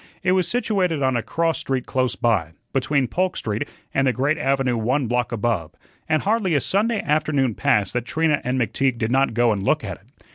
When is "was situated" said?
0.31-1.03